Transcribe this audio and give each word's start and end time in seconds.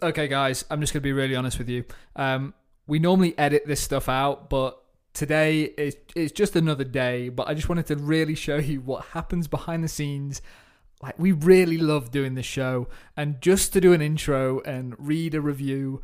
Okay, 0.00 0.28
guys, 0.28 0.64
I'm 0.70 0.80
just 0.80 0.92
going 0.92 1.00
to 1.00 1.04
be 1.04 1.12
really 1.12 1.34
honest 1.34 1.58
with 1.58 1.68
you. 1.68 1.84
Um, 2.14 2.54
we 2.86 3.00
normally 3.00 3.36
edit 3.36 3.66
this 3.66 3.80
stuff 3.80 4.08
out, 4.08 4.48
but 4.48 4.80
today 5.12 5.62
is 5.62 5.96
it's 6.14 6.30
just 6.30 6.54
another 6.54 6.84
day. 6.84 7.30
But 7.30 7.48
I 7.48 7.54
just 7.54 7.68
wanted 7.68 7.86
to 7.86 7.96
really 7.96 8.36
show 8.36 8.58
you 8.58 8.80
what 8.80 9.06
happens 9.06 9.48
behind 9.48 9.82
the 9.82 9.88
scenes. 9.88 10.40
Like 11.02 11.18
we 11.18 11.32
really 11.32 11.78
love 11.78 12.12
doing 12.12 12.36
this 12.36 12.46
show, 12.46 12.86
and 13.16 13.40
just 13.40 13.72
to 13.72 13.80
do 13.80 13.92
an 13.92 14.00
intro 14.00 14.60
and 14.60 14.94
read 14.98 15.34
a 15.34 15.40
review. 15.40 16.00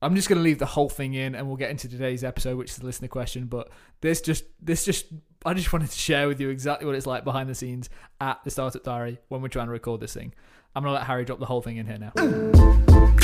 I'm 0.00 0.14
just 0.14 0.28
going 0.28 0.38
to 0.38 0.42
leave 0.42 0.58
the 0.58 0.66
whole 0.66 0.90
thing 0.90 1.14
in, 1.14 1.34
and 1.34 1.46
we'll 1.46 1.56
get 1.56 1.70
into 1.70 1.88
today's 1.88 2.22
episode, 2.22 2.58
which 2.58 2.70
is 2.70 2.76
the 2.76 2.84
listener 2.84 3.08
question. 3.08 3.46
But 3.46 3.70
this 4.02 4.20
just, 4.20 4.44
this 4.60 4.84
just, 4.84 5.06
I 5.46 5.54
just 5.54 5.72
wanted 5.72 5.90
to 5.90 5.98
share 5.98 6.28
with 6.28 6.38
you 6.40 6.50
exactly 6.50 6.84
what 6.84 6.94
it's 6.94 7.06
like 7.06 7.24
behind 7.24 7.48
the 7.48 7.54
scenes 7.54 7.88
at 8.20 8.44
the 8.44 8.50
Startup 8.50 8.82
Diary 8.82 9.18
when 9.28 9.40
we're 9.40 9.48
trying 9.48 9.66
to 9.66 9.72
record 9.72 10.00
this 10.00 10.12
thing. 10.12 10.34
I'm 10.76 10.82
going 10.82 10.92
to 10.92 10.98
let 10.98 11.06
Harry 11.06 11.24
drop 11.24 11.38
the 11.38 11.46
whole 11.46 11.62
thing 11.62 11.78
in 11.78 11.86
here 11.86 11.98
now. 11.98 13.23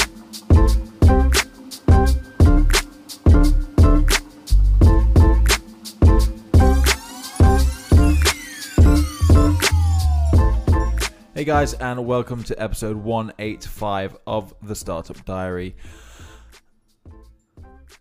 Hey 11.41 11.47
guys, 11.47 11.73
and 11.73 12.05
welcome 12.05 12.45
to 12.45 12.63
episode 12.63 12.99
185 12.99 14.19
of 14.27 14.53
the 14.61 14.75
Startup 14.75 15.25
Diary. 15.25 15.75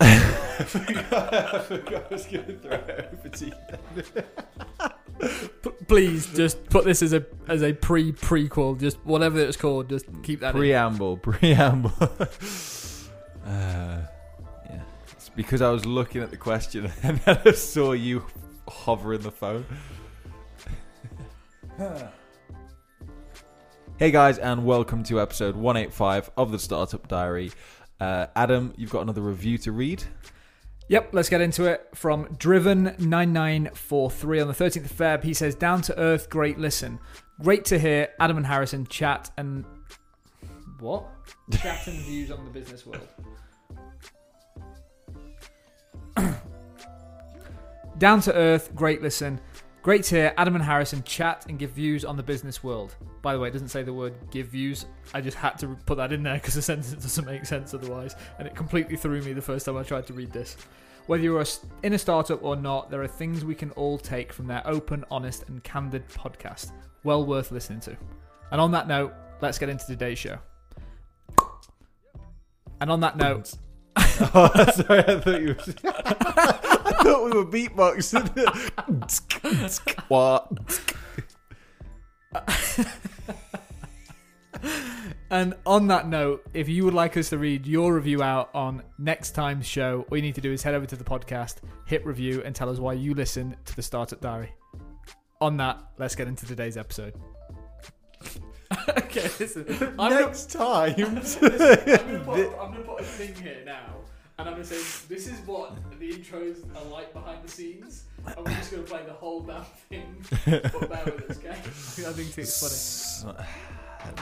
I 0.02 0.66
forgot 0.68 1.34
I 1.34 2.04
was 2.12 2.26
going 2.26 2.48
to 2.48 2.58
throw 2.58 2.74
it 2.74 3.10
over 3.14 3.30
to 3.30 3.46
you. 3.46 3.54
P- 5.62 5.70
please 5.88 6.28
just 6.34 6.66
put 6.66 6.84
this 6.84 7.02
as 7.02 7.14
a 7.14 7.26
as 7.48 7.64
a 7.64 7.72
pre 7.72 8.12
prequel, 8.12 8.78
just 8.78 8.98
whatever 9.06 9.40
it's 9.40 9.56
called, 9.56 9.88
just 9.88 10.06
keep 10.22 10.42
that 10.42 10.54
in. 10.54 10.60
Preamble, 10.60 11.16
preamble. 11.16 11.94
uh, 12.02 12.10
yeah, 13.46 14.82
it's 15.14 15.30
because 15.30 15.62
I 15.62 15.70
was 15.70 15.86
looking 15.86 16.22
at 16.22 16.30
the 16.30 16.36
question 16.36 16.92
and 17.04 17.20
then 17.20 17.40
I 17.46 17.52
saw 17.52 17.94
you 17.94 18.26
hovering 18.68 19.22
the 19.22 19.32
phone. 19.32 19.66
hey 24.00 24.10
guys, 24.12 24.38
and 24.38 24.66
welcome 24.66 25.04
to 25.04 25.20
episode 25.20 25.58
185 25.58 26.32
of 26.38 26.54
the 26.54 26.60
Startup 26.60 27.06
Diary. 27.10 27.52
Uh, 28.00 28.28
Adam, 28.34 28.74
you've 28.78 28.92
got 28.92 29.02
another 29.02 29.20
review 29.20 29.58
to 29.58 29.74
read. 29.74 30.02
Yep, 30.88 31.10
let's 31.12 31.28
get 31.28 31.42
into 31.42 31.66
it. 31.66 31.86
From 31.94 32.28
Driven9943 32.38 34.42
on 34.42 34.48
the 34.48 34.54
13th 34.54 34.86
of 34.86 34.94
Feb, 34.94 35.26
he 35.26 35.34
says, 35.34 35.54
Down 35.54 35.82
to 35.82 36.00
earth, 36.00 36.30
great 36.30 36.58
listen. 36.58 36.98
Great 37.42 37.66
to 37.66 37.78
hear 37.78 38.08
Adam 38.22 38.38
and 38.38 38.46
Harrison 38.46 38.88
chat 38.88 39.32
and. 39.38 39.66
What? 40.80 41.06
Chat 41.52 41.86
and 41.88 42.00
views 42.00 42.32
on 42.32 42.46
the 42.46 42.52
business 42.52 42.86
world. 42.86 43.06
Down 47.98 48.22
to 48.22 48.34
earth, 48.34 48.74
great 48.74 49.02
listen. 49.02 49.42
Great 49.82 50.04
to 50.04 50.16
hear 50.16 50.34
Adam 50.38 50.56
and 50.56 50.64
Harrison 50.64 51.02
chat 51.04 51.46
and 51.48 51.58
give 51.58 51.72
views 51.72 52.04
on 52.04 52.18
the 52.18 52.24
business 52.24 52.62
world. 52.62 52.96
By 53.22 53.34
the 53.34 53.40
way, 53.40 53.48
it 53.48 53.52
doesn't 53.52 53.70
say 53.70 53.82
the 53.82 53.94
word 53.94 54.14
give 54.30 54.48
views. 54.48 54.86
I 55.14 55.22
just 55.22 55.38
had 55.38 55.58
to 55.60 55.78
put 55.86 55.96
that 55.98 56.12
in 56.12 56.22
there 56.22 56.34
because 56.34 56.54
the 56.54 56.62
sentence 56.62 56.92
doesn't 57.02 57.26
make 57.26 57.46
sense 57.46 57.74
otherwise. 57.74 58.16
And 58.40 58.48
it 58.48 58.56
completely 58.56 58.98
threw 58.98 59.22
me 59.22 59.32
the 59.32 59.42
first 59.42 59.66
time 59.66 59.78
I 59.78 59.84
tried 59.84 60.06
to 60.08 60.14
read 60.14 60.34
this. 60.34 60.58
Whether 61.08 61.24
you're 61.24 61.44
in 61.84 61.94
a 61.94 61.98
startup 61.98 62.44
or 62.44 62.58
not, 62.58 62.92
there 62.92 63.02
are 63.02 63.08
things 63.08 63.46
we 63.46 63.56
can 63.56 63.72
all 63.72 63.98
take 63.98 64.34
from 64.34 64.48
their 64.48 64.62
open, 64.66 65.06
honest, 65.10 65.48
and 65.48 65.64
candid 65.64 66.08
podcast. 66.10 66.72
Well 67.06 67.26
worth 67.26 67.52
listening 67.52 67.80
to. 67.82 67.96
And 68.52 68.60
on 68.60 68.72
that 68.72 68.88
note, 68.88 69.14
let's 69.42 69.58
get 69.58 69.70
into 69.70 69.86
today's 69.86 70.20
show. 70.20 70.40
And 72.82 72.92
on 72.92 73.00
that 73.00 73.16
note, 73.16 73.54
oh, 73.98 74.72
sorry, 74.76 75.00
I 75.00 75.20
thought 75.20 75.42
you 75.42 75.56
were. 75.56 76.60
I 77.00 77.04
thought 77.04 77.26
we 77.26 77.32
were 77.32 77.46
beatboxing. 77.46 78.30
what? 80.10 80.52
And 85.32 85.56
on 85.66 85.88
that 85.88 86.08
note, 86.08 86.44
if 86.56 86.68
you 86.68 86.84
would 86.86 86.94
like 86.96 87.16
us 87.16 87.30
to 87.30 87.38
read 87.38 87.68
your 87.68 87.94
review 87.94 88.24
out 88.24 88.50
on 88.56 88.82
next 88.98 89.32
time's 89.32 89.68
show, 89.68 90.04
all 90.10 90.18
you 90.18 90.24
need 90.24 90.34
to 90.36 90.42
do 90.42 90.52
is 90.52 90.64
head 90.64 90.74
over 90.74 90.88
to 90.88 90.96
the 90.96 91.04
podcast, 91.04 91.58
hit 91.86 92.04
review, 92.04 92.42
and 92.44 92.56
tell 92.56 92.68
us 92.68 92.80
why 92.80 92.94
you 92.94 93.14
listen 93.14 93.56
to 93.66 93.76
the 93.76 93.82
Startup 93.84 94.20
Diary. 94.20 94.52
On 95.40 95.56
that, 95.58 95.84
let's 96.00 96.16
get 96.16 96.28
into 96.28 96.48
today's 96.48 96.78
episode. 96.78 97.14
okay, 98.90 99.30
listen. 99.40 99.66
I'm 99.70 99.96
gonna, 99.96 100.20
Next 100.22 100.50
time. 100.50 100.96
I'm 100.98 101.14
gonna 101.14 102.24
put, 102.26 102.60
I'm 102.60 102.72
gonna 102.72 102.80
put 102.80 103.02
a 103.02 103.04
thing 103.04 103.36
here 103.36 103.62
now, 103.64 103.98
and 104.40 104.48
I'm 104.48 104.54
gonna 104.54 104.64
say 104.64 104.78
this 105.14 105.28
is 105.28 105.40
what 105.46 105.76
the 106.00 106.12
intros 106.14 106.58
are 106.76 106.86
like 106.90 107.14
behind 107.14 107.44
the 107.44 107.50
scenes, 107.52 108.06
and 108.26 108.38
we're 108.38 108.54
just 108.54 108.72
gonna 108.72 108.84
play 108.84 109.02
the 109.06 109.14
whole 109.14 109.42
damn 109.42 109.66
thing. 109.90 110.16
But 110.46 110.90
bear 110.90 111.06
with 111.06 111.30
us, 111.32 111.38
okay? 111.38 111.50
I 112.10 112.14
think 112.14 112.38
it's 112.38 113.22
funny. 113.22 113.38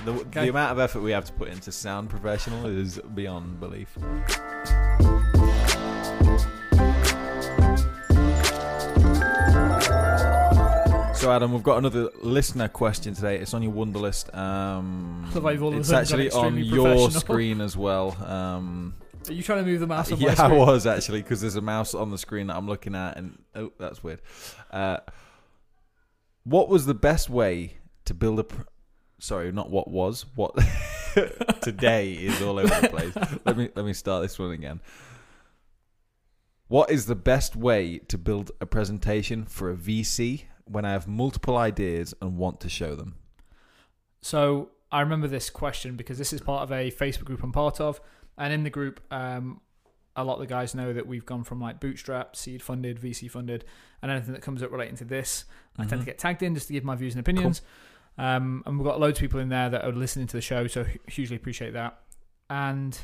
The, 0.05 0.11
Okay. 0.11 0.41
the 0.45 0.49
amount 0.49 0.71
of 0.71 0.79
effort 0.79 1.01
we 1.01 1.11
have 1.11 1.25
to 1.25 1.33
put 1.33 1.49
into 1.49 1.71
sound 1.71 2.09
professional 2.09 2.65
is 2.65 2.99
beyond 3.13 3.59
belief. 3.59 3.95
So 11.13 11.31
Adam, 11.31 11.51
we've 11.51 11.63
got 11.63 11.79
another 11.79 12.09
listener 12.21 12.67
question 12.67 13.15
today. 13.15 13.37
It's 13.37 13.53
on 13.55 13.63
your 13.63 13.71
Wunderlist. 13.71 14.35
Um, 14.37 15.25
I 15.29 15.33
love 15.33 15.43
how 15.43 15.49
you've 15.49 15.63
all 15.63 15.73
it's 15.73 15.91
actually 15.91 16.29
on 16.31 16.57
your 16.63 17.09
screen 17.09 17.59
as 17.59 17.75
well. 17.75 18.15
Um, 18.23 18.93
Are 19.29 19.33
you 19.33 19.43
trying 19.43 19.63
to 19.63 19.69
move 19.69 19.79
the 19.79 19.87
mouse 19.87 20.11
on 20.11 20.19
my 20.19 20.27
yeah, 20.27 20.35
I 20.37 20.51
was 20.51 20.85
actually 20.85 21.21
because 21.21 21.41
there's 21.41 21.55
a 21.55 21.61
mouse 21.61 21.93
on 21.93 22.11
the 22.11 22.17
screen 22.17 22.47
that 22.47 22.55
I'm 22.55 22.67
looking 22.67 22.95
at, 22.95 23.17
and 23.17 23.41
oh, 23.55 23.71
that's 23.79 24.03
weird. 24.03 24.21
Uh, 24.71 24.97
what 26.43 26.69
was 26.69 26.85
the 26.85 26.93
best 26.93 27.29
way 27.29 27.77
to 28.05 28.13
build 28.13 28.39
a? 28.39 28.43
Pr- 28.45 28.61
Sorry, 29.19 29.51
not 29.51 29.69
what 29.69 29.89
was. 29.89 30.25
What 30.35 30.55
today 31.61 32.13
is 32.13 32.41
all 32.41 32.59
over 32.59 32.81
the 32.81 32.89
place. 32.89 33.39
let 33.45 33.57
me 33.57 33.69
let 33.75 33.85
me 33.85 33.93
start 33.93 34.21
this 34.21 34.37
one 34.37 34.51
again. 34.51 34.79
What 36.67 36.91
is 36.91 37.05
the 37.05 37.15
best 37.15 37.55
way 37.55 37.99
to 38.09 38.17
build 38.17 38.51
a 38.59 38.65
presentation 38.65 39.45
for 39.45 39.71
a 39.71 39.75
VC 39.75 40.43
when 40.65 40.85
I 40.85 40.91
have 40.91 41.07
multiple 41.07 41.57
ideas 41.57 42.13
and 42.21 42.37
want 42.37 42.59
to 42.61 42.69
show 42.69 42.95
them? 42.95 43.15
So 44.21 44.69
I 44.91 45.01
remember 45.01 45.27
this 45.27 45.49
question 45.49 45.95
because 45.95 46.17
this 46.17 46.33
is 46.33 46.41
part 46.41 46.63
of 46.63 46.71
a 46.71 46.91
Facebook 46.91 47.25
group 47.25 47.41
I'm 47.41 47.51
part 47.51 47.79
of, 47.79 48.01
and 48.37 48.53
in 48.53 48.63
the 48.63 48.69
group, 48.69 49.01
um, 49.11 49.61
a 50.15 50.23
lot 50.23 50.35
of 50.35 50.39
the 50.39 50.47
guys 50.47 50.73
know 50.73 50.93
that 50.93 51.05
we've 51.05 51.25
gone 51.25 51.43
from 51.43 51.61
like 51.61 51.79
bootstrap, 51.79 52.35
seed 52.35 52.61
funded, 52.61 52.99
VC 52.99 53.29
funded, 53.29 53.65
and 54.01 54.11
anything 54.11 54.33
that 54.33 54.41
comes 54.41 54.63
up 54.63 54.71
relating 54.71 54.95
to 54.97 55.05
this, 55.05 55.45
I 55.77 55.85
tend 55.85 56.01
to 56.01 56.05
get 56.05 56.17
tagged 56.17 56.41
in 56.41 56.55
just 56.55 56.67
to 56.67 56.73
give 56.73 56.83
my 56.83 56.95
views 56.95 57.13
and 57.13 57.19
opinions. 57.19 57.61
Um, 58.17 58.63
and 58.65 58.79
we've 58.79 58.85
got 58.85 58.99
loads 58.99 59.19
of 59.19 59.21
people 59.21 59.39
in 59.39 59.49
there 59.49 59.69
that 59.69 59.85
are 59.85 59.91
listening 59.91 60.25
to 60.27 60.35
the 60.35 60.41
show, 60.41 60.65
so 60.65 60.85
hugely 61.07 61.35
appreciate 61.35 61.73
that. 61.73 61.99
And 62.49 62.97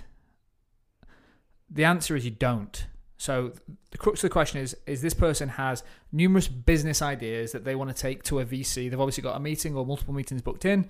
the 1.69 1.85
answer 1.85 2.15
is 2.15 2.25
you 2.25 2.31
don't. 2.31 2.87
So 3.17 3.53
the 3.91 3.97
crux 3.97 4.23
of 4.23 4.29
the 4.29 4.33
question 4.33 4.59
is: 4.59 4.75
Is 4.87 5.01
this 5.01 5.13
person 5.13 5.49
has 5.49 5.83
numerous 6.11 6.47
business 6.47 7.01
ideas 7.01 7.51
that 7.51 7.63
they 7.63 7.75
want 7.75 7.95
to 7.95 8.01
take 8.01 8.23
to 8.23 8.39
a 8.39 8.45
VC? 8.45 8.89
They've 8.89 8.99
obviously 8.99 9.23
got 9.23 9.37
a 9.37 9.39
meeting 9.39 9.75
or 9.75 9.85
multiple 9.85 10.15
meetings 10.15 10.41
booked 10.41 10.65
in, 10.65 10.89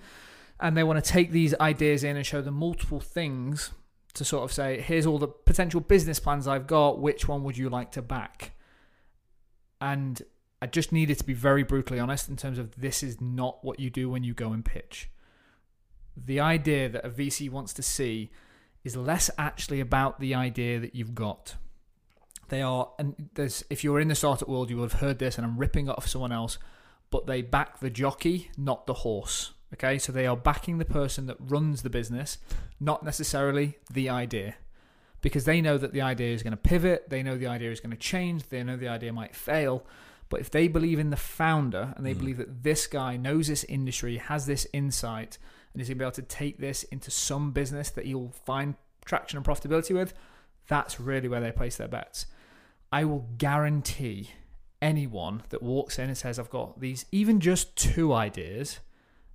and 0.58 0.74
they 0.74 0.84
want 0.84 1.04
to 1.04 1.10
take 1.10 1.30
these 1.30 1.54
ideas 1.60 2.02
in 2.02 2.16
and 2.16 2.24
show 2.24 2.40
them 2.40 2.54
multiple 2.54 3.00
things 3.00 3.72
to 4.14 4.24
sort 4.24 4.44
of 4.44 4.52
say, 4.52 4.80
"Here's 4.80 5.06
all 5.06 5.18
the 5.18 5.28
potential 5.28 5.80
business 5.80 6.18
plans 6.20 6.46
I've 6.46 6.66
got. 6.66 7.00
Which 7.00 7.28
one 7.28 7.44
would 7.44 7.56
you 7.56 7.68
like 7.68 7.92
to 7.92 8.02
back?" 8.02 8.52
And 9.80 10.22
I 10.62 10.66
just 10.66 10.92
needed 10.92 11.18
to 11.18 11.24
be 11.24 11.34
very 11.34 11.62
brutally 11.62 12.00
honest 12.00 12.28
in 12.28 12.36
terms 12.36 12.58
of 12.58 12.74
this 12.76 13.02
is 13.02 13.20
not 13.20 13.62
what 13.64 13.78
you 13.80 13.90
do 13.90 14.08
when 14.08 14.24
you 14.24 14.32
go 14.32 14.52
and 14.52 14.64
pitch. 14.64 15.10
The 16.16 16.40
idea 16.40 16.88
that 16.88 17.04
a 17.04 17.10
VC 17.10 17.50
wants 17.50 17.72
to 17.74 17.82
see 17.82 18.30
is 18.84 18.96
less 18.96 19.30
actually 19.36 19.80
about 19.80 20.20
the 20.20 20.34
idea 20.34 20.78
that 20.78 20.94
you've 20.94 21.14
got. 21.14 21.56
They 22.48 22.62
are, 22.62 22.90
and 22.98 23.30
there's 23.34 23.64
if 23.70 23.82
you're 23.82 23.98
in 23.98 24.08
the 24.08 24.14
startup 24.14 24.48
world, 24.48 24.70
you 24.70 24.76
will 24.76 24.84
have 24.84 25.00
heard 25.00 25.18
this, 25.18 25.36
and 25.36 25.46
I'm 25.46 25.58
ripping 25.58 25.88
it 25.88 25.96
off 25.96 26.06
someone 26.06 26.32
else, 26.32 26.58
but 27.10 27.26
they 27.26 27.42
back 27.42 27.80
the 27.80 27.90
jockey, 27.90 28.50
not 28.56 28.86
the 28.86 28.94
horse. 28.94 29.53
Okay, 29.74 29.98
so 29.98 30.12
they 30.12 30.26
are 30.26 30.36
backing 30.36 30.78
the 30.78 30.84
person 30.84 31.26
that 31.26 31.36
runs 31.40 31.82
the 31.82 31.90
business, 31.90 32.38
not 32.80 33.02
necessarily 33.04 33.78
the 33.92 34.08
idea. 34.08 34.54
Because 35.20 35.44
they 35.46 35.60
know 35.60 35.78
that 35.78 35.92
the 35.92 36.02
idea 36.02 36.32
is 36.34 36.42
going 36.42 36.52
to 36.52 36.56
pivot, 36.56 37.08
they 37.08 37.22
know 37.22 37.36
the 37.36 37.46
idea 37.46 37.70
is 37.72 37.80
going 37.80 37.90
to 37.90 37.96
change, 37.96 38.48
they 38.48 38.62
know 38.62 38.76
the 38.76 38.88
idea 38.88 39.12
might 39.12 39.34
fail. 39.34 39.84
But 40.28 40.40
if 40.40 40.50
they 40.50 40.68
believe 40.68 40.98
in 40.98 41.10
the 41.10 41.16
founder 41.16 41.92
and 41.96 42.06
they 42.06 42.14
Mm. 42.14 42.18
believe 42.18 42.36
that 42.36 42.62
this 42.62 42.86
guy 42.86 43.16
knows 43.16 43.48
this 43.48 43.64
industry, 43.64 44.18
has 44.18 44.46
this 44.46 44.66
insight, 44.72 45.38
and 45.72 45.82
is 45.82 45.88
going 45.88 45.96
to 45.96 46.02
be 46.02 46.04
able 46.04 46.12
to 46.12 46.22
take 46.22 46.58
this 46.58 46.84
into 46.84 47.10
some 47.10 47.50
business 47.52 47.90
that 47.90 48.06
he'll 48.06 48.30
find 48.44 48.74
traction 49.04 49.36
and 49.36 49.46
profitability 49.46 49.94
with, 49.94 50.14
that's 50.68 51.00
really 51.00 51.28
where 51.28 51.40
they 51.40 51.52
place 51.52 51.76
their 51.76 51.88
bets. 51.88 52.26
I 52.92 53.04
will 53.04 53.26
guarantee 53.38 54.30
anyone 54.80 55.42
that 55.48 55.62
walks 55.62 55.98
in 55.98 56.08
and 56.08 56.16
says, 56.16 56.38
I've 56.38 56.50
got 56.50 56.80
these, 56.80 57.06
even 57.10 57.40
just 57.40 57.76
two 57.76 58.12
ideas, 58.12 58.78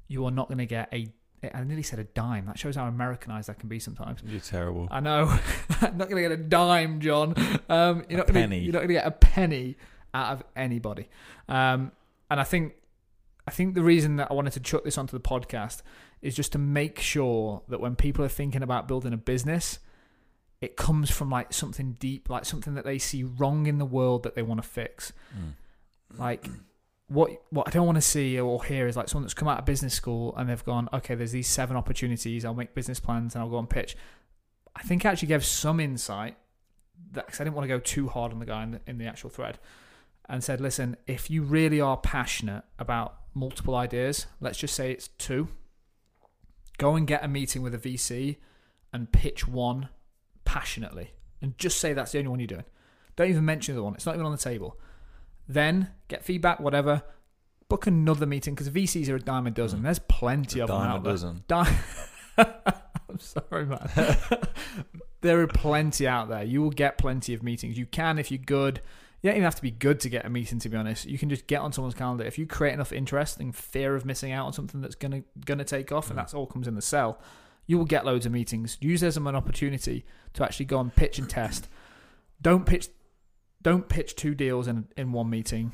you 0.09 0.25
are 0.25 0.31
not 0.31 0.49
going 0.49 0.57
to 0.57 0.65
get 0.65 0.89
a, 0.91 1.07
I 1.53 1.63
nearly 1.63 1.83
said 1.83 1.99
a 1.99 2.03
dime. 2.03 2.47
That 2.47 2.59
shows 2.59 2.75
how 2.75 2.85
Americanized 2.87 3.49
I 3.49 3.53
can 3.53 3.69
be 3.69 3.79
sometimes. 3.79 4.19
You're 4.25 4.41
terrible. 4.41 4.89
I 4.91 4.99
know. 4.99 5.39
I'm 5.81 5.97
not 5.97 6.09
going 6.09 6.21
to 6.21 6.29
get 6.29 6.31
a 6.31 6.37
dime, 6.37 6.99
John. 6.99 7.33
Um, 7.69 8.03
you're 8.09 8.17
A 8.17 8.17
not 8.17 8.27
gonna, 8.27 8.39
penny. 8.39 8.59
You're 8.59 8.73
not 8.73 8.79
going 8.79 8.89
to 8.89 8.93
get 8.95 9.07
a 9.07 9.11
penny 9.11 9.77
out 10.13 10.33
of 10.33 10.43
anybody. 10.55 11.07
Um, 11.47 11.93
and 12.29 12.39
I 12.39 12.43
think, 12.43 12.73
I 13.47 13.51
think 13.51 13.75
the 13.75 13.83
reason 13.83 14.17
that 14.17 14.29
I 14.29 14.33
wanted 14.33 14.53
to 14.53 14.59
chuck 14.59 14.83
this 14.83 14.97
onto 14.97 15.17
the 15.17 15.21
podcast 15.21 15.81
is 16.21 16.35
just 16.35 16.51
to 16.53 16.57
make 16.57 16.99
sure 16.99 17.61
that 17.69 17.79
when 17.79 17.95
people 17.95 18.25
are 18.25 18.29
thinking 18.29 18.63
about 18.63 18.87
building 18.87 19.13
a 19.13 19.17
business, 19.17 19.79
it 20.61 20.75
comes 20.75 21.09
from 21.09 21.29
like 21.29 21.53
something 21.53 21.93
deep, 21.93 22.29
like 22.29 22.43
something 22.43 22.73
that 22.73 22.83
they 22.83 22.97
see 22.97 23.23
wrong 23.23 23.65
in 23.67 23.77
the 23.77 23.85
world 23.85 24.23
that 24.23 24.35
they 24.35 24.41
want 24.41 24.61
to 24.61 24.67
fix. 24.67 25.13
Mm. 25.37 26.19
Like 26.19 26.49
what 27.09 27.31
what 27.49 27.67
I 27.67 27.71
don't 27.71 27.85
want 27.85 27.97
to 27.97 28.01
see 28.01 28.39
or 28.39 28.63
hear 28.63 28.87
is 28.87 28.95
like 28.95 29.09
someone 29.09 29.23
that's 29.23 29.33
come 29.33 29.47
out 29.47 29.59
of 29.59 29.65
business 29.65 29.93
school 29.93 30.33
and 30.37 30.47
they've 30.47 30.63
gone, 30.63 30.87
okay, 30.93 31.15
there's 31.15 31.31
these 31.31 31.47
seven 31.47 31.75
opportunities. 31.75 32.45
I'll 32.45 32.53
make 32.53 32.73
business 32.73 32.99
plans 32.99 33.35
and 33.35 33.43
I'll 33.43 33.49
go 33.49 33.57
and 33.57 33.69
pitch. 33.69 33.97
I 34.75 34.83
think 34.83 35.05
I 35.05 35.11
actually 35.11 35.27
gave 35.27 35.43
some 35.43 35.79
insight 35.79 36.37
that 37.11 37.27
cause 37.27 37.41
I 37.41 37.43
didn't 37.43 37.55
want 37.55 37.63
to 37.63 37.75
go 37.75 37.79
too 37.79 38.07
hard 38.07 38.31
on 38.31 38.39
the 38.39 38.45
guy 38.45 38.63
in 38.63 38.71
the, 38.71 38.81
in 38.87 38.97
the 38.99 39.05
actual 39.05 39.29
thread, 39.29 39.57
and 40.27 40.43
said, 40.43 40.61
listen, 40.61 40.95
if 41.07 41.29
you 41.29 41.41
really 41.41 41.81
are 41.81 41.97
passionate 41.97 42.63
about 42.77 43.15
multiple 43.33 43.75
ideas, 43.75 44.27
let's 44.39 44.59
just 44.59 44.75
say 44.75 44.91
it's 44.91 45.07
two. 45.07 45.47
Go 46.77 46.95
and 46.95 47.07
get 47.07 47.23
a 47.23 47.27
meeting 47.27 47.61
with 47.61 47.73
a 47.73 47.79
VC 47.79 48.37
and 48.93 49.11
pitch 49.11 49.47
one 49.47 49.89
passionately, 50.45 51.11
and 51.41 51.57
just 51.57 51.79
say 51.79 51.93
that's 51.93 52.11
the 52.11 52.19
only 52.19 52.29
one 52.29 52.39
you're 52.39 52.47
doing. 52.47 52.65
Don't 53.15 53.29
even 53.29 53.45
mention 53.45 53.75
the 53.75 53.83
one; 53.83 53.95
it's 53.95 54.05
not 54.05 54.13
even 54.13 54.25
on 54.25 54.31
the 54.31 54.37
table. 54.37 54.77
Then 55.49 55.89
get 56.07 56.23
feedback, 56.23 56.59
whatever. 56.61 57.01
Book 57.67 57.87
another 57.87 58.25
meeting 58.25 58.53
because 58.55 58.69
VCs 58.69 59.09
are 59.09 59.15
a 59.15 59.19
dime 59.19 59.47
a 59.47 59.51
dozen. 59.51 59.79
Mm. 59.79 59.83
There's 59.83 59.99
plenty 59.99 60.59
A 60.59 60.63
of 60.63 60.69
them 60.69 60.77
dime 60.79 60.89
out 60.91 60.99
a 60.99 61.03
there. 61.03 61.11
dozen. 61.13 61.43
I'm 63.09 63.19
sorry, 63.19 63.65
man. 63.65 63.89
there 65.21 65.41
are 65.41 65.47
plenty 65.47 66.07
out 66.07 66.29
there. 66.29 66.43
You 66.43 66.61
will 66.61 66.69
get 66.69 66.97
plenty 66.97 67.33
of 67.33 67.43
meetings. 67.43 67.77
You 67.77 67.85
can 67.85 68.17
if 68.19 68.31
you're 68.31 68.37
good. 68.37 68.81
You 69.21 69.29
don't 69.29 69.35
even 69.37 69.43
have 69.43 69.55
to 69.55 69.61
be 69.61 69.71
good 69.71 69.99
to 70.01 70.09
get 70.09 70.25
a 70.25 70.29
meeting. 70.29 70.59
To 70.59 70.69
be 70.69 70.77
honest, 70.77 71.05
you 71.05 71.17
can 71.17 71.29
just 71.29 71.45
get 71.47 71.59
on 71.61 71.73
someone's 71.73 71.95
calendar. 71.95 72.23
If 72.23 72.37
you 72.37 72.45
create 72.47 72.73
enough 72.73 72.93
interest 72.93 73.39
and 73.39 73.53
fear 73.53 73.95
of 73.95 74.05
missing 74.05 74.31
out 74.31 74.45
on 74.45 74.53
something 74.53 74.79
that's 74.81 74.95
gonna 74.95 75.23
gonna 75.45 75.65
take 75.65 75.91
off, 75.91 76.09
and 76.09 76.13
Mm. 76.17 76.21
that's 76.21 76.33
all 76.33 76.45
comes 76.47 76.67
in 76.67 76.75
the 76.75 76.81
sell, 76.81 77.19
you 77.65 77.77
will 77.77 77.85
get 77.85 78.05
loads 78.05 78.25
of 78.25 78.31
meetings. 78.31 78.77
Use 78.79 79.01
this 79.01 79.17
as 79.17 79.17
an 79.17 79.35
opportunity 79.35 80.05
to 80.33 80.43
actually 80.43 80.67
go 80.67 80.79
and 80.79 80.95
pitch 80.95 81.19
and 81.19 81.29
test. 81.29 81.67
Don't 82.41 82.65
pitch. 82.65 82.87
Don't 83.61 83.87
pitch 83.89 84.15
two 84.15 84.35
deals 84.35 84.67
in 84.67 84.87
in 84.97 85.11
one 85.11 85.29
meeting. 85.29 85.73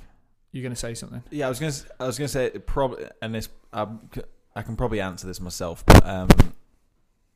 You're 0.51 0.63
gonna 0.63 0.75
say 0.75 0.93
something. 0.93 1.23
Yeah, 1.31 1.45
I 1.45 1.49
was 1.49 1.59
gonna. 1.59 1.69
s- 1.69 1.85
I 1.99 2.05
was 2.07 2.17
gonna 2.17 2.27
say 2.27 2.45
it 2.45 2.65
probably, 2.65 3.05
and 3.21 3.35
this 3.35 3.49
um, 3.73 4.09
I 4.55 4.61
can 4.61 4.75
probably 4.75 5.01
answer 5.01 5.27
this 5.27 5.39
myself. 5.41 5.85
But 5.85 6.05
um, 6.07 6.29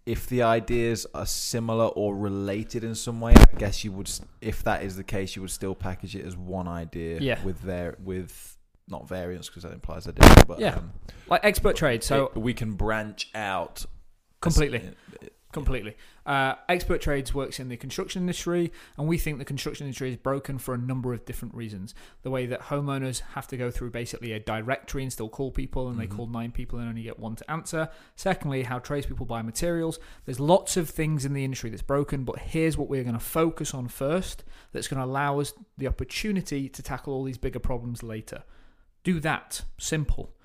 if 0.05 0.27
the 0.27 0.41
ideas 0.43 1.05
are 1.13 1.25
similar 1.25 1.85
or 1.87 2.15
related 2.15 2.83
in 2.83 2.95
some 2.95 3.19
way, 3.21 3.33
I 3.35 3.57
guess 3.57 3.83
you 3.83 3.91
would. 3.91 4.09
If 4.41 4.63
that 4.63 4.83
is 4.83 4.95
the 4.95 5.03
case, 5.03 5.35
you 5.35 5.41
would 5.41 5.51
still 5.51 5.75
package 5.75 6.15
it 6.15 6.25
as 6.25 6.35
one 6.37 6.67
idea. 6.67 7.19
Yeah. 7.19 7.43
With 7.43 7.61
their 7.61 7.95
with 8.03 8.57
not 8.87 9.07
variance 9.07 9.47
because 9.49 9.63
that 9.63 9.73
implies 9.73 10.05
they're 10.05 10.13
different. 10.13 10.47
But 10.47 10.59
Yeah. 10.59 10.75
um, 10.75 10.93
Like 11.27 11.41
expert 11.43 11.75
trade. 11.75 12.03
So 12.03 12.27
it- 12.27 12.37
we 12.37 12.53
can 12.55 12.73
branch 12.73 13.29
out 13.35 13.85
completely. 14.41 14.79
uh, 15.21 15.27
Completely. 15.51 15.97
Uh, 16.27 16.53
Expert 16.67 17.01
Trades 17.01 17.33
works 17.33 17.59
in 17.59 17.69
the 17.69 17.77
construction 17.77 18.21
industry, 18.21 18.71
and 18.97 19.07
we 19.07 19.17
think 19.17 19.39
the 19.39 19.45
construction 19.45 19.87
industry 19.87 20.11
is 20.11 20.15
broken 20.15 20.59
for 20.59 20.75
a 20.75 20.77
number 20.77 21.11
of 21.11 21.25
different 21.25 21.55
reasons. 21.55 21.95
The 22.21 22.29
way 22.29 22.45
that 22.45 22.61
homeowners 22.61 23.21
have 23.33 23.47
to 23.47 23.57
go 23.57 23.71
through 23.71 23.89
basically 23.89 24.31
a 24.31 24.39
directory 24.39 25.01
and 25.01 25.11
still 25.11 25.27
call 25.27 25.49
people, 25.49 25.87
and 25.87 25.97
Mhm. 25.97 25.99
they 26.01 26.07
call 26.07 26.27
nine 26.27 26.51
people 26.51 26.77
and 26.77 26.87
only 26.87 27.01
get 27.01 27.17
one 27.17 27.35
to 27.35 27.49
answer. 27.49 27.89
Secondly, 28.15 28.61
how 28.63 28.77
tradespeople 28.77 29.25
buy 29.25 29.41
materials. 29.41 29.99
There's 30.25 30.39
lots 30.39 30.77
of 30.77 30.87
things 30.87 31.25
in 31.25 31.33
the 31.33 31.43
industry 31.43 31.71
that's 31.71 31.81
broken, 31.81 32.25
but 32.25 32.37
here's 32.37 32.77
what 32.77 32.87
we're 32.87 33.03
going 33.03 33.15
to 33.15 33.19
focus 33.19 33.73
on 33.73 33.87
first 33.87 34.43
that's 34.71 34.87
going 34.87 34.99
to 34.99 35.05
allow 35.05 35.39
us 35.39 35.53
the 35.79 35.87
opportunity 35.87 36.69
to 36.69 36.83
tackle 36.83 37.11
all 37.11 37.23
these 37.23 37.39
bigger 37.39 37.59
problems 37.59 38.03
later. 38.03 38.43
Do 39.03 39.19
that. 39.21 39.63
Simple. 39.79 40.35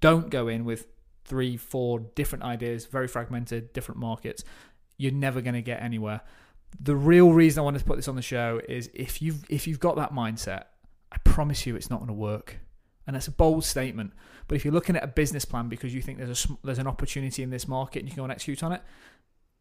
Don't 0.00 0.28
go 0.28 0.48
in 0.48 0.66
with 0.66 0.86
three, 1.24 1.56
four 1.56 2.00
different 2.00 2.44
ideas, 2.44 2.86
very 2.86 3.08
fragmented, 3.08 3.72
different 3.72 4.00
markets. 4.00 4.44
You're 4.96 5.12
never 5.12 5.40
going 5.40 5.54
to 5.54 5.62
get 5.62 5.82
anywhere. 5.82 6.20
The 6.78 6.96
real 6.96 7.32
reason 7.32 7.60
I 7.60 7.64
wanted 7.64 7.80
to 7.80 7.84
put 7.84 7.96
this 7.96 8.08
on 8.08 8.16
the 8.16 8.22
show 8.22 8.60
is 8.68 8.90
if 8.94 9.20
you've 9.20 9.44
if 9.48 9.66
you've 9.66 9.80
got 9.80 9.96
that 9.96 10.12
mindset, 10.12 10.64
I 11.10 11.18
promise 11.24 11.66
you 11.66 11.76
it's 11.76 11.90
not 11.90 11.98
going 11.98 12.08
to 12.08 12.14
work. 12.14 12.58
And 13.06 13.16
that's 13.16 13.26
a 13.26 13.32
bold 13.32 13.64
statement. 13.64 14.12
But 14.46 14.54
if 14.54 14.64
you're 14.64 14.74
looking 14.74 14.94
at 14.94 15.02
a 15.02 15.08
business 15.08 15.44
plan 15.44 15.68
because 15.68 15.94
you 15.94 16.02
think 16.02 16.18
there's 16.18 16.44
a 16.44 16.48
there's 16.62 16.78
an 16.78 16.86
opportunity 16.86 17.42
in 17.42 17.50
this 17.50 17.66
market 17.66 18.00
and 18.00 18.08
you 18.08 18.14
can 18.14 18.20
go 18.20 18.24
and 18.24 18.32
execute 18.32 18.62
on 18.62 18.72
it, 18.72 18.82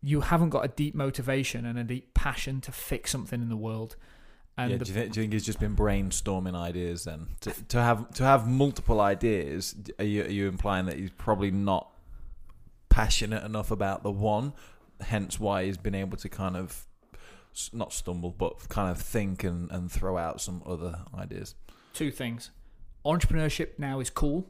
you 0.02 0.22
haven't 0.22 0.50
got 0.50 0.66
a 0.66 0.68
deep 0.68 0.96
motivation 0.96 1.66
and 1.66 1.80
a 1.80 1.84
deep 1.84 2.14
passion 2.14 2.62
to 2.62 2.72
fix 2.72 3.12
something 3.12 3.42
in 3.42 3.50
the 3.50 3.58
world. 3.58 3.96
And 4.60 4.72
yeah, 4.72 4.78
do, 4.78 4.92
you 4.92 4.94
think, 4.94 5.14
do 5.14 5.20
you 5.22 5.24
think 5.24 5.34
he's 5.34 5.46
just 5.46 5.60
been 5.60 5.74
brainstorming 5.74 6.54
ideas 6.54 7.06
then? 7.06 7.28
To, 7.42 7.68
to 7.70 7.82
have 7.82 8.14
to 8.16 8.24
have 8.24 8.46
multiple 8.46 9.00
ideas, 9.00 9.74
are 9.98 10.04
you, 10.04 10.24
are 10.24 10.30
you 10.30 10.50
implying 10.50 10.86
that 10.88 10.98
he's 10.98 11.12
probably 11.12 11.50
not 11.50 11.90
passionate 12.90 13.46
enough 13.46 13.72
about 13.72 14.04
the 14.04 14.12
one, 14.12 14.52
hence 15.00 15.40
why 15.40 15.64
he's 15.64 15.78
been 15.78 15.96
able 15.96 16.18
to 16.18 16.28
kind 16.28 16.58
of 16.58 16.86
not 17.72 17.94
stumble, 17.94 18.32
but 18.32 18.68
kind 18.68 18.92
of 18.92 19.02
think 19.02 19.46
and, 19.46 19.72
and 19.72 19.90
throw 19.90 20.18
out 20.18 20.42
some 20.42 20.62
other 20.66 21.06
ideas. 21.18 21.56
two 21.94 22.12
things. 22.12 22.52
Entrepreneurship 23.06 23.80
now 23.80 24.02
is 24.02 24.10
cool, 24.10 24.46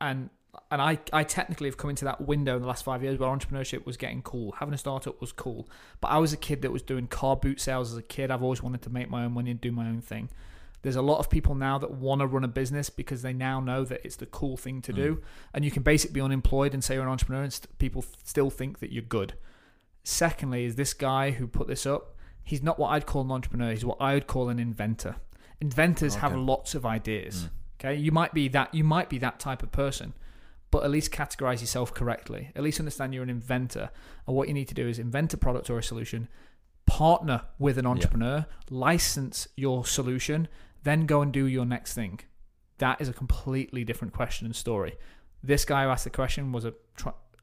and 0.00 0.30
and 0.70 0.80
I 0.80 0.98
I 1.12 1.24
technically 1.24 1.68
have 1.68 1.76
come 1.76 1.90
into 1.90 2.04
that 2.04 2.20
window 2.20 2.56
in 2.56 2.62
the 2.62 2.68
last 2.68 2.84
five 2.84 3.02
years 3.02 3.18
where 3.18 3.28
entrepreneurship 3.28 3.86
was 3.86 3.96
getting 3.96 4.22
cool. 4.22 4.52
Having 4.52 4.74
a 4.74 4.78
startup 4.78 5.20
was 5.20 5.32
cool, 5.32 5.68
but 6.00 6.08
I 6.08 6.18
was 6.18 6.32
a 6.32 6.36
kid 6.36 6.62
that 6.62 6.72
was 6.72 6.82
doing 6.82 7.06
car 7.06 7.36
boot 7.36 7.60
sales 7.60 7.92
as 7.92 7.98
a 7.98 8.02
kid. 8.02 8.30
I've 8.30 8.42
always 8.42 8.62
wanted 8.62 8.82
to 8.82 8.90
make 8.90 9.10
my 9.10 9.24
own 9.24 9.32
money 9.32 9.50
and 9.50 9.60
do 9.60 9.72
my 9.72 9.86
own 9.86 10.00
thing. 10.00 10.28
There's 10.82 10.96
a 10.96 11.02
lot 11.02 11.18
of 11.18 11.28
people 11.28 11.54
now 11.54 11.78
that 11.78 11.90
want 11.90 12.20
to 12.20 12.26
run 12.26 12.44
a 12.44 12.48
business 12.48 12.90
because 12.90 13.22
they 13.22 13.32
now 13.32 13.58
know 13.60 13.84
that 13.84 14.02
it's 14.04 14.16
the 14.16 14.26
cool 14.26 14.56
thing 14.56 14.82
to 14.82 14.92
do, 14.92 15.22
and 15.52 15.64
you 15.64 15.70
can 15.70 15.82
basically 15.82 16.14
be 16.14 16.20
unemployed 16.20 16.74
and 16.74 16.84
say 16.84 16.94
you're 16.94 17.02
an 17.02 17.08
entrepreneur, 17.08 17.42
and 17.42 17.52
st- 17.52 17.76
people 17.78 18.04
still 18.22 18.50
think 18.50 18.78
that 18.78 18.92
you're 18.92 19.02
good. 19.02 19.34
Secondly, 20.04 20.64
is 20.64 20.76
this 20.76 20.94
guy 20.94 21.32
who 21.32 21.48
put 21.48 21.66
this 21.66 21.86
up? 21.86 22.14
He's 22.44 22.62
not 22.62 22.78
what 22.78 22.90
I'd 22.90 23.06
call 23.06 23.22
an 23.22 23.32
entrepreneur. 23.32 23.72
He's 23.72 23.84
what 23.84 23.96
I 24.00 24.14
would 24.14 24.28
call 24.28 24.48
an 24.48 24.60
inventor. 24.60 25.16
Inventors 25.60 26.16
have 26.16 26.36
lots 26.36 26.76
of 26.76 26.86
ideas. 26.86 27.44
Mm. 27.44 27.50
Okay, 27.80 27.94
you 27.96 28.12
might 28.12 28.32
be 28.32 28.46
that. 28.48 28.72
You 28.72 28.84
might 28.84 29.08
be 29.08 29.18
that 29.18 29.40
type 29.40 29.64
of 29.64 29.72
person, 29.72 30.14
but 30.70 30.84
at 30.84 30.90
least 30.90 31.12
categorize 31.12 31.60
yourself 31.60 31.94
correctly. 31.94 32.50
At 32.54 32.62
least 32.62 32.80
understand 32.80 33.14
you're 33.14 33.22
an 33.22 33.30
inventor, 33.30 33.90
and 34.26 34.36
what 34.36 34.48
you 34.48 34.54
need 34.54 34.68
to 34.68 34.74
do 34.74 34.88
is 34.88 34.98
invent 34.98 35.34
a 35.34 35.36
product 35.36 35.70
or 35.70 35.78
a 35.78 35.82
solution, 35.82 36.28
partner 36.86 37.42
with 37.58 37.78
an 37.78 37.86
entrepreneur, 37.86 38.46
license 38.70 39.48
your 39.56 39.84
solution, 39.84 40.48
then 40.82 41.06
go 41.06 41.20
and 41.20 41.32
do 41.32 41.46
your 41.46 41.64
next 41.64 41.94
thing. 41.94 42.20
That 42.78 43.00
is 43.00 43.08
a 43.08 43.12
completely 43.12 43.84
different 43.84 44.14
question 44.14 44.46
and 44.46 44.54
story. 44.54 44.96
This 45.42 45.64
guy 45.64 45.84
who 45.84 45.90
asked 45.90 46.04
the 46.04 46.10
question 46.10 46.52
was 46.52 46.64
a. 46.64 46.74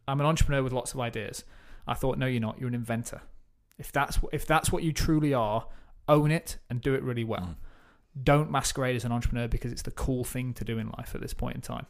I'm 0.07 0.19
an 0.19 0.25
entrepreneur 0.25 0.61
with 0.61 0.73
lots 0.73 0.93
of 0.93 0.99
ideas. 0.99 1.43
I 1.87 1.93
thought, 1.93 2.17
no, 2.17 2.25
you're 2.25 2.41
not. 2.41 2.59
You're 2.59 2.69
an 2.69 2.75
inventor. 2.75 3.21
If 3.77 3.91
that's 3.91 4.19
if 4.31 4.45
that's 4.45 4.71
what 4.71 4.83
you 4.83 4.93
truly 4.93 5.33
are, 5.33 5.65
own 6.07 6.31
it 6.31 6.57
and 6.69 6.81
do 6.81 6.93
it 6.93 7.03
really 7.03 7.23
well. 7.23 7.41
Mm. 7.41 7.55
Don't 8.23 8.51
masquerade 8.51 8.95
as 8.95 9.05
an 9.05 9.11
entrepreneur 9.11 9.47
because 9.47 9.71
it's 9.71 9.81
the 9.81 9.91
cool 9.91 10.23
thing 10.23 10.53
to 10.53 10.63
do 10.63 10.77
in 10.77 10.89
life 10.97 11.15
at 11.15 11.21
this 11.21 11.33
point 11.33 11.55
in 11.55 11.61
time. 11.61 11.87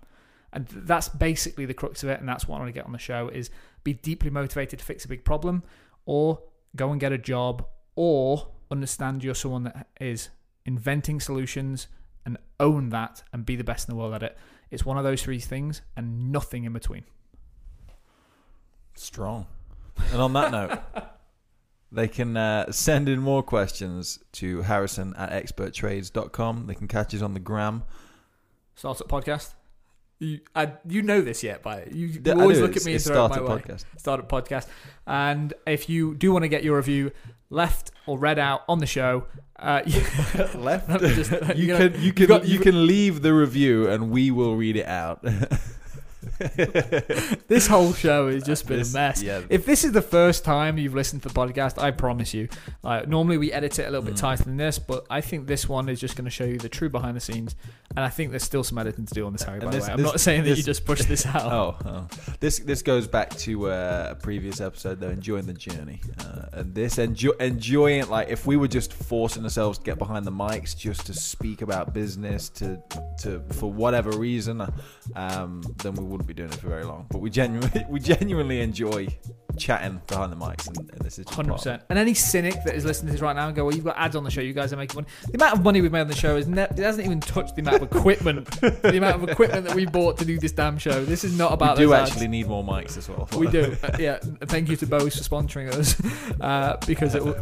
And 0.53 0.67
that's 0.67 1.09
basically 1.09 1.65
the 1.65 1.73
crux 1.73 2.03
of 2.03 2.09
it, 2.09 2.19
and 2.19 2.29
that's 2.29 2.47
what 2.47 2.57
I 2.57 2.59
want 2.59 2.69
to 2.69 2.73
get 2.73 2.85
on 2.85 2.91
the 2.91 2.99
show: 2.99 3.27
is 3.29 3.49
be 3.83 3.93
deeply 3.93 4.29
motivated 4.29 4.79
to 4.79 4.85
fix 4.85 5.03
a 5.03 5.07
big 5.07 5.25
problem, 5.25 5.63
or 6.05 6.39
go 6.75 6.91
and 6.91 6.99
get 6.99 7.11
a 7.11 7.17
job, 7.17 7.65
or 7.95 8.47
understand 8.71 9.23
you're 9.23 9.35
someone 9.35 9.63
that 9.63 9.87
is 9.99 10.29
inventing 10.65 11.19
solutions 11.19 11.87
and 12.25 12.37
own 12.59 12.89
that 12.89 13.23
and 13.33 13.45
be 13.45 13.55
the 13.55 13.63
best 13.63 13.87
in 13.87 13.93
the 13.95 13.99
world 13.99 14.13
at 14.13 14.23
it. 14.23 14.37
It's 14.71 14.85
one 14.85 14.97
of 14.97 15.03
those 15.03 15.21
three 15.21 15.39
things 15.39 15.81
and 15.95 16.31
nothing 16.31 16.63
in 16.63 16.73
between. 16.73 17.03
Strong. 18.95 19.47
And 20.11 20.21
on 20.21 20.33
that 20.33 20.51
note, 20.51 20.79
they 21.91 22.07
can 22.07 22.35
uh, 22.35 22.71
send 22.71 23.09
in 23.09 23.19
more 23.19 23.43
questions 23.43 24.19
to 24.33 24.61
harrison 24.63 25.13
at 25.15 25.31
experttrades.com. 25.31 26.65
They 26.67 26.75
can 26.75 26.87
catch 26.87 27.13
us 27.13 27.21
on 27.21 27.33
the 27.33 27.39
gram. 27.39 27.83
Startup 28.75 29.07
podcast. 29.07 29.53
You, 30.23 30.39
I, 30.55 30.71
you 30.87 31.01
know 31.01 31.19
this 31.21 31.43
yet, 31.43 31.61
by 31.61 31.85
you, 31.91 32.07
you 32.07 32.31
always 32.31 32.59
look 32.61 32.77
at 32.77 32.85
me 32.85 32.93
and 32.93 32.95
it's 32.95 33.05
throw 33.07 33.25
it 33.25 33.29
my 33.29 33.35
Startup 33.35 33.49
way. 33.55 33.61
Podcast. 33.61 33.85
Startup 33.97 34.29
podcast. 34.29 34.67
And 35.05 35.53
if 35.67 35.89
you 35.89 36.15
do 36.15 36.31
want 36.31 36.43
to 36.43 36.49
get 36.49 36.63
your 36.63 36.77
review 36.77 37.11
left 37.49 37.91
or 38.07 38.17
read 38.17 38.39
out 38.39 38.61
on 38.69 38.79
the 38.79 38.85
show, 38.85 39.25
uh, 39.59 39.81
Left. 40.55 40.89
just, 41.01 41.31
you 41.55 41.67
know, 41.67 41.77
can 41.77 41.93
you 41.95 41.99
you've 42.01 42.15
can 42.15 42.25
got- 42.27 42.47
you 42.47 42.59
can 42.59 42.87
leave 42.87 43.21
the 43.21 43.33
review 43.33 43.87
and 43.89 44.11
we 44.11 44.31
will 44.31 44.55
read 44.55 44.75
it 44.77 44.87
out. 44.87 45.25
this 47.47 47.67
whole 47.67 47.93
show 47.93 48.29
has 48.31 48.43
just 48.43 48.67
been 48.67 48.79
This- 48.79 48.93
a 48.93 48.97
mess. 48.97 49.21
Yeah. 49.23 49.41
If 49.49 49.65
this 49.65 49.83
is 49.83 49.91
the 49.91 50.01
first 50.01 50.43
time 50.43 50.77
you've 50.77 50.95
listened 50.95 51.23
to 51.23 51.29
the 51.29 51.33
podcast, 51.33 51.81
I 51.81 51.91
promise 51.91 52.33
you, 52.33 52.47
like 52.81 53.07
normally 53.07 53.37
we 53.37 53.51
edit 53.51 53.79
it 53.79 53.83
a 53.83 53.91
little 53.91 54.05
bit 54.05 54.15
Mm. 54.15 54.19
tighter 54.19 54.43
than 54.43 54.57
this, 54.57 54.79
but 54.79 55.05
I 55.09 55.21
think 55.21 55.47
this 55.47 55.67
one 55.69 55.89
is 55.89 55.99
just 55.99 56.15
going 56.15 56.25
to 56.25 56.31
show 56.31 56.43
you 56.45 56.57
the 56.57 56.69
true 56.69 56.89
behind 56.89 57.15
the 57.15 57.21
scenes, 57.21 57.55
and 57.95 57.99
I 58.05 58.09
think 58.09 58.31
there's 58.31 58.43
still 58.43 58.63
some 58.63 58.77
editing 58.77 59.05
to 59.05 59.13
do 59.13 59.25
on 59.25 59.33
this, 59.33 59.43
Harry. 59.43 59.59
By 59.59 59.65
And 59.67 59.73
the 59.73 59.79
way, 59.79 59.85
I'm 59.89 59.97
this- 59.97 60.05
not 60.05 60.19
saying 60.19 60.43
that 60.43 60.49
this- 60.49 60.57
you 60.59 60.63
just 60.63 60.85
push 60.85 61.01
this 61.03 61.25
out. 61.35 61.51
Oh, 61.51 61.77
oh, 61.85 62.07
this 62.39 62.59
this 62.59 62.81
goes 62.81 63.07
back 63.07 63.29
to 63.37 63.67
uh, 63.69 64.07
a 64.11 64.15
previous 64.15 64.61
episode 64.61 64.99
though, 64.99 65.09
enjoying 65.09 65.45
the 65.45 65.53
journey, 65.53 66.01
uh, 66.19 66.45
and 66.53 66.73
this 66.75 66.97
enjoy, 66.97 67.31
enjoying 67.39 67.99
it. 68.01 68.09
Like 68.09 68.29
if 68.29 68.45
we 68.45 68.57
were 68.57 68.67
just 68.67 68.93
forcing 68.93 69.43
ourselves 69.43 69.77
to 69.79 69.83
get 69.83 69.97
behind 69.97 70.25
the 70.25 70.31
mics 70.31 70.75
just 70.77 71.05
to 71.07 71.13
speak 71.13 71.61
about 71.61 71.93
business, 71.93 72.49
to 72.49 72.81
to 73.19 73.41
for 73.53 73.71
whatever 73.71 74.11
reason, 74.11 74.61
um, 75.15 75.61
then 75.83 75.93
we 75.95 76.03
wouldn't 76.23 76.35
be 76.37 76.41
doing 76.41 76.51
it 76.51 76.59
for 76.59 76.67
very 76.67 76.83
long. 76.85 77.05
But 77.09 77.19
we 77.19 77.29
genuinely 77.29 77.85
we 77.89 77.99
genuinely 77.99 78.61
enjoy 78.61 79.07
chatting 79.57 80.01
behind 80.07 80.31
the 80.31 80.35
mics, 80.35 80.67
and, 80.67 80.77
and 80.77 81.01
this 81.01 81.19
is 81.19 81.25
just 81.25 81.35
Hundred 81.35 81.49
part 81.49 81.59
percent. 81.59 81.83
And 81.89 81.99
any 81.99 82.13
cynic 82.13 82.55
that 82.65 82.75
is 82.75 82.85
listening 82.85 83.07
to 83.09 83.11
this 83.13 83.21
right 83.21 83.35
now 83.35 83.47
and 83.47 83.55
go, 83.55 83.65
"Well, 83.65 83.75
you've 83.75 83.85
got 83.85 83.97
ads 83.97 84.15
on 84.15 84.23
the 84.23 84.31
show. 84.31 84.41
You 84.41 84.53
guys 84.53 84.73
are 84.73 84.77
making 84.77 84.95
money." 84.95 85.07
The 85.27 85.35
amount 85.35 85.57
of 85.57 85.63
money 85.63 85.81
we've 85.81 85.91
made 85.91 86.01
on 86.01 86.07
the 86.07 86.15
show 86.15 86.35
is 86.37 86.47
ne- 86.47 86.63
it 86.63 86.77
hasn't 86.77 87.05
even 87.05 87.19
touched 87.19 87.55
the 87.55 87.61
amount 87.61 87.81
of 87.83 87.91
equipment, 87.95 88.49
the 88.61 88.97
amount 88.97 89.21
of 89.23 89.29
equipment 89.29 89.65
that 89.65 89.75
we 89.75 89.85
bought 89.85 90.17
to 90.19 90.25
do 90.25 90.37
this 90.39 90.51
damn 90.51 90.77
show. 90.77 91.03
This 91.05 91.23
is 91.23 91.37
not 91.37 91.51
about 91.53 91.77
We 91.77 91.83
do 91.83 91.89
those 91.89 91.99
ads. 91.99 92.11
actually 92.11 92.27
need 92.29 92.47
more 92.47 92.63
mics 92.63 92.97
as 92.97 93.09
well. 93.09 93.27
We 93.37 93.47
do. 93.47 93.75
Uh, 93.83 93.97
yeah. 93.99 94.17
Thank 94.45 94.69
you 94.69 94.77
to 94.77 94.85
Bose 94.87 95.17
for 95.17 95.23
sponsoring 95.23 95.69
us. 95.73 95.99
Uh, 96.39 96.77
because 96.87 97.15
it, 97.15 97.19
w- 97.19 97.35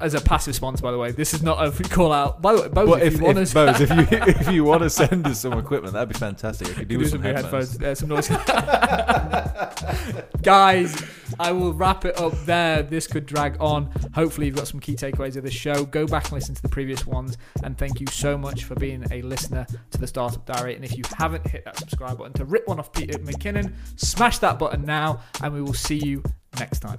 as 0.00 0.14
a 0.14 0.20
passive 0.20 0.54
sponsor, 0.54 0.82
by 0.82 0.92
the 0.92 0.98
way, 0.98 1.10
this 1.10 1.34
is 1.34 1.42
not 1.42 1.64
a 1.64 1.72
call 1.88 2.12
out. 2.12 2.40
By 2.40 2.54
the 2.54 2.62
way, 2.62 2.68
Bose, 2.68 3.02
if, 3.02 3.14
if, 3.14 3.20
you 3.20 3.24
want 3.24 3.38
if, 3.38 3.54
Bose, 3.54 3.80
if 3.80 3.90
you 3.90 4.06
if 4.10 4.52
you 4.52 4.64
want 4.64 4.82
to 4.82 4.90
send 4.90 5.26
us 5.26 5.40
some 5.40 5.58
equipment, 5.58 5.94
that'd 5.94 6.08
be 6.08 6.18
fantastic. 6.18 6.68
I 6.68 6.72
could 6.72 6.88
do, 6.88 6.94
do 6.94 7.00
with 7.00 7.10
some 7.10 7.22
some 7.22 7.34
headphones. 7.34 7.72
headphones, 7.72 7.82
uh, 7.82 7.94
some 7.94 8.08
noise. 8.08 8.28
Guys, 10.42 11.04
I 11.38 11.52
will 11.52 11.72
wrap 11.72 12.04
it 12.04 12.18
up 12.18 12.32
there. 12.44 12.82
This 12.82 13.06
could 13.06 13.26
drag 13.26 13.56
on. 13.60 13.90
Hopefully, 14.14 14.46
you've 14.46 14.56
got 14.56 14.68
some 14.68 14.80
key 14.80 14.94
takeaways 14.94 15.36
of 15.36 15.44
this 15.44 15.54
show. 15.54 15.84
Go 15.84 16.06
back 16.06 16.24
and 16.24 16.32
listen 16.32 16.54
to 16.54 16.62
the 16.62 16.68
previous 16.68 17.06
ones. 17.06 17.36
And 17.64 17.76
thank 17.76 18.00
you 18.00 18.06
so 18.06 18.38
much 18.38 18.64
for 18.64 18.74
being 18.74 19.04
a 19.10 19.22
listener 19.22 19.66
to 19.90 19.98
the 19.98 20.06
Startup 20.06 20.44
Diary. 20.46 20.76
And 20.76 20.84
if 20.84 20.96
you 20.96 21.04
haven't 21.16 21.46
hit 21.46 21.64
that 21.64 21.78
subscribe 21.78 22.18
button 22.18 22.32
to 22.34 22.44
rip 22.44 22.68
one 22.68 22.78
off 22.78 22.92
Peter 22.92 23.18
McKinnon, 23.18 23.74
smash 23.96 24.38
that 24.38 24.58
button 24.58 24.84
now, 24.84 25.20
and 25.42 25.52
we 25.52 25.62
will 25.62 25.74
see 25.74 25.96
you 25.96 26.22
next 26.58 26.80
time. 26.80 26.98